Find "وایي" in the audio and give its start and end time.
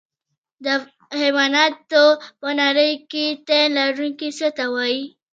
4.73-5.03